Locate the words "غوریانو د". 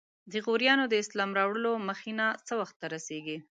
0.45-0.93